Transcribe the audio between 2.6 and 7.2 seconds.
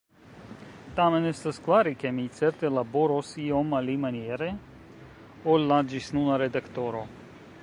laboros iom alimaniere ol la ĝisnuna redaktoro.